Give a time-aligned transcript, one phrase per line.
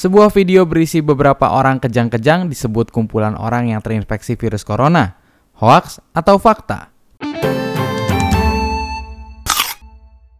[0.00, 5.20] Sebuah video berisi beberapa orang kejang-kejang disebut kumpulan orang yang terinfeksi virus corona.
[5.60, 6.88] Hoax atau fakta?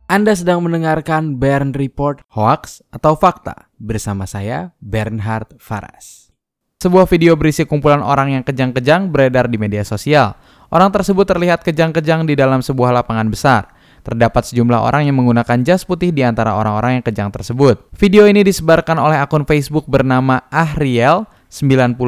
[0.09, 6.33] Anda sedang mendengarkan Bern Report Hoax atau Fakta bersama saya Bernhard Faras.
[6.81, 10.41] Sebuah video berisi kumpulan orang yang kejang-kejang beredar di media sosial.
[10.73, 13.69] Orang tersebut terlihat kejang-kejang di dalam sebuah lapangan besar.
[14.01, 17.93] Terdapat sejumlah orang yang menggunakan jas putih di antara orang-orang yang kejang tersebut.
[17.97, 21.99] Video ini disebarkan oleh akun Facebook bernama Ahriel 96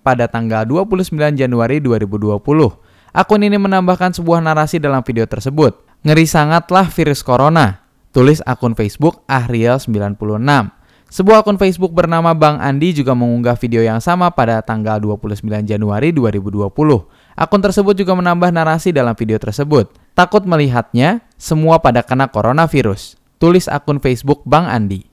[0.00, 2.38] pada tanggal 29 Januari 2020.
[3.12, 5.74] Akun ini menambahkan sebuah narasi dalam video tersebut.
[6.06, 7.82] Ngeri sangatlah virus corona.
[8.14, 10.77] Tulis akun Facebook Ahriel 96.
[11.08, 16.12] Sebuah akun Facebook bernama Bang Andi juga mengunggah video yang sama pada tanggal 29 Januari
[16.12, 16.68] 2020.
[17.32, 19.88] Akun tersebut juga menambah narasi dalam video tersebut.
[20.12, 23.16] Takut melihatnya, semua pada kena coronavirus.
[23.40, 25.08] Tulis akun Facebook Bang Andi.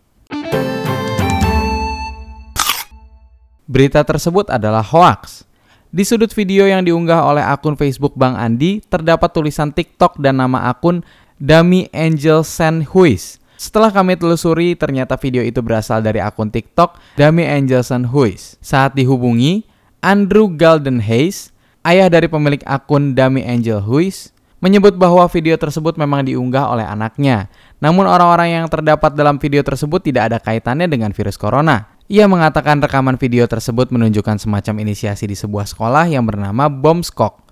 [3.64, 5.48] Berita tersebut adalah hoax.
[5.96, 10.68] Di sudut video yang diunggah oleh akun Facebook Bang Andi, terdapat tulisan TikTok dan nama
[10.68, 11.08] akun
[11.40, 12.44] Dami Angel
[12.92, 13.40] Huis.
[13.56, 17.82] Setelah kami telusuri, ternyata video itu berasal dari akun TikTok Dami Angel
[18.12, 18.60] Huis.
[18.60, 19.64] Saat dihubungi,
[20.04, 21.56] Andrew Golden Hayes,
[21.88, 27.48] ayah dari pemilik akun Dami Angel Huis, menyebut bahwa video tersebut memang diunggah oleh anaknya.
[27.80, 31.96] Namun orang-orang yang terdapat dalam video tersebut tidak ada kaitannya dengan virus corona.
[32.06, 37.45] Ia mengatakan rekaman video tersebut menunjukkan semacam inisiasi di sebuah sekolah yang bernama Bom Skok.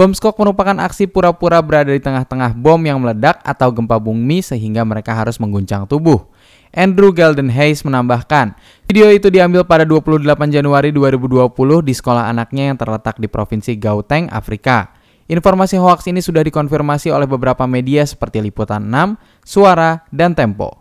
[0.00, 4.80] Bom Skok merupakan aksi pura-pura berada di tengah-tengah bom yang meledak atau gempa bumi sehingga
[4.80, 6.24] mereka harus mengguncang tubuh.
[6.72, 8.56] Andrew Golden Hayes menambahkan,
[8.88, 11.52] video itu diambil pada 28 Januari 2020
[11.84, 14.88] di sekolah anaknya yang terletak di Provinsi Gauteng, Afrika.
[15.28, 20.80] Informasi hoaks ini sudah dikonfirmasi oleh beberapa media seperti Liputan 6, Suara, dan Tempo.